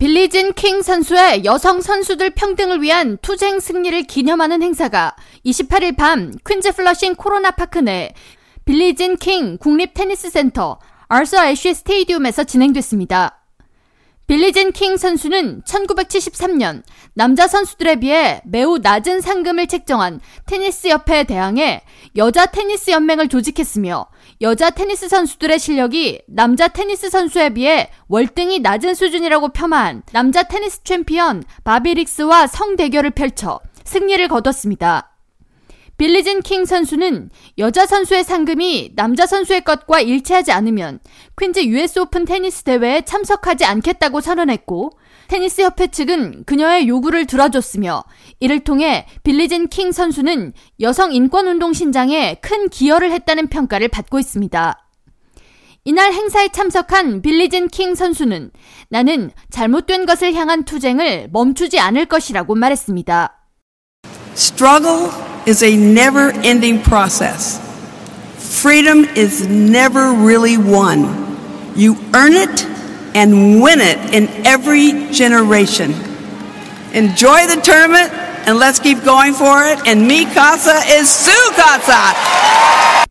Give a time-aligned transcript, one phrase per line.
[0.00, 7.16] 빌리진 킹 선수의 여성 선수들 평등을 위한 투쟁 승리를 기념하는 행사가 28일 밤 퀸즈 플러싱
[7.16, 8.14] 코로나 파크 내
[8.64, 10.78] 빌리진 킹 국립 테니스 센터
[11.08, 13.39] 아서 애쉬 Stadium에서 진행됐습니다.
[14.30, 16.84] 빌리진 킹 선수는 1973년
[17.14, 21.82] 남자 선수들에 비해 매우 낮은 상금을 책정한 테니스 협회에 대항해
[22.14, 24.06] 여자 테니스 연맹을 조직했으며
[24.40, 31.42] 여자 테니스 선수들의 실력이 남자 테니스 선수에 비해 월등히 낮은 수준이라고 폄하한 남자 테니스 챔피언
[31.64, 35.09] 바비 릭스와 성대결을 펼쳐 승리를 거뒀습니다.
[36.00, 37.28] 빌리진 킹 선수는
[37.58, 40.98] 여자 선수의 상금이 남자 선수의 것과 일치하지 않으면
[41.38, 44.92] 퀸즈 US 오픈 테니스 대회에 참석하지 않겠다고 선언했고
[45.28, 48.02] 테니스 협회 측은 그녀의 요구를 들어줬으며
[48.40, 54.82] 이를 통해 빌리진 킹 선수는 여성 인권 운동 신장에 큰 기여를 했다는 평가를 받고 있습니다.
[55.84, 58.52] 이날 행사에 참석한 빌리진 킹 선수는
[58.88, 63.36] 나는 잘못된 것을 향한 투쟁을 멈추지 않을 것이라고 말했습니다.
[64.32, 67.58] Struggle is a never ending process.
[68.62, 71.74] Freedom is never really won.
[71.76, 72.64] You earn it
[73.16, 75.90] and win it in every generation.
[76.92, 78.12] Enjoy the tournament
[78.46, 79.78] and let's keep going for it.
[79.86, 82.14] And mi casa is su casa.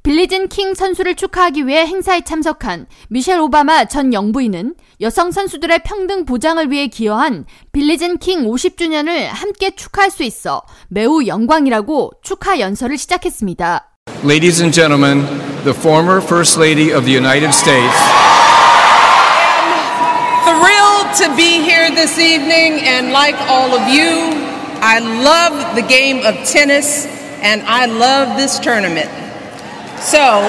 [0.02, 6.72] 빌리진 킹 선수를 축하하기 위해 행사에 참석한 미셸 오바마 전 영부인은 여성 선수들의 평등 보장을
[6.72, 13.86] 위해 기여한 빌리진 킹 50주년을 함께 축하할 수 있어 매우 영광이라고 축하 연설을 시작했습니다.
[14.24, 15.26] Ladies and gentlemen,
[15.64, 17.96] the former First Lady of the United States.
[20.48, 24.39] Thrilled to be here this evening, and like all of you,
[24.82, 27.06] I love the game of tennis
[27.42, 29.10] and I love this tournament.
[30.00, 30.40] So,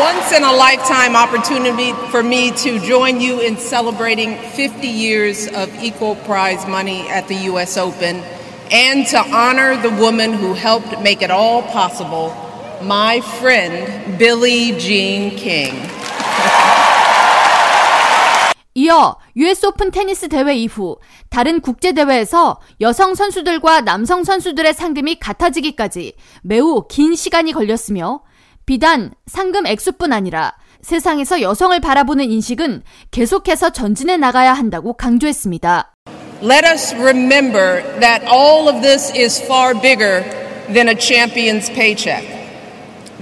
[0.00, 5.74] once in a lifetime opportunity for me to join you in celebrating 50 years of
[5.82, 7.76] equal prize money at the U.S.
[7.76, 8.22] Open
[8.70, 12.30] and to honor the woman who helped make it all possible,
[12.82, 15.74] my friend Billie Jean King.
[18.76, 20.98] 이어 US 오픈 테니스 대회 이후
[21.30, 28.22] 다른 국제 대회에서 여성 선수들과 남성 선수들의 상금이 같아지기까지 매우 긴 시간이 걸렸으며
[28.66, 35.94] 비단 상금 액수뿐 아니라 세상에서 여성을 바라보는 인식은 계속해서 전진해 나가야 한다고 강조했습니다.
[36.42, 40.24] Let us remember that all of this is far bigger
[40.66, 42.26] than a champion's paycheck.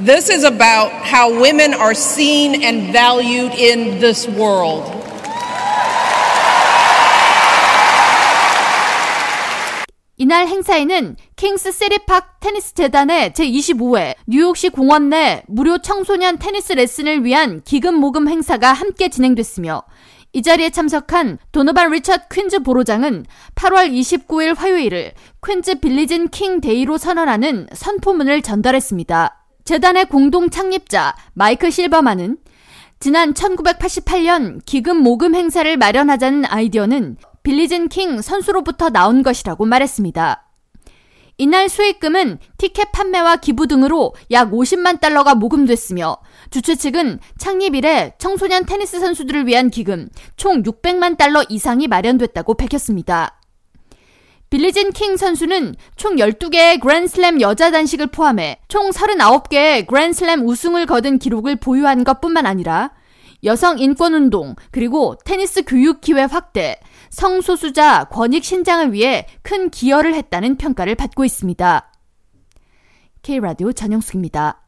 [0.02, 5.01] This is about how women are seen and valued in this world.
[10.22, 17.60] 이날 행사에는 킹스 세리팍 테니스 재단의 제25회 뉴욕시 공원 내 무료 청소년 테니스 레슨을 위한
[17.64, 19.82] 기금 모금 행사가 함께 진행됐으며
[20.32, 27.66] 이 자리에 참석한 도노반 리처드 퀸즈 borough장은 8월 29일 화요일을 퀸즈 빌리진 킹 Day로 선언하는
[27.72, 29.44] 선포문을 전달했습니다.
[29.64, 32.36] 재단의 공동 창립자 마이클 실버만은
[33.00, 40.48] 지난 1988년 기금 모금 행사를 마련하자는 아이디어는 빌리진 킹 선수로부터 나온 것이라고 말했습니다.
[41.38, 46.18] 이날 수익금은 티켓 판매와 기부 등으로 약 50만 달러가 모금됐으며
[46.50, 53.40] 주최 측은 창립 이래 청소년 테니스 선수들을 위한 기금 총 600만 달러 이상이 마련됐다고 밝혔습니다.
[54.50, 61.56] 빌리진 킹 선수는 총 12개의 그랜슬램 여자 단식을 포함해 총 39개의 그랜슬램 우승을 거둔 기록을
[61.56, 62.92] 보유한 것 뿐만 아니라
[63.44, 66.78] 여성 인권 운동, 그리고 테니스 교육 기회 확대,
[67.10, 71.92] 성소수자 권익 신장을 위해 큰 기여를 했다는 평가를 받고 있습니다.
[73.22, 74.61] K라디오 전영숙입니다.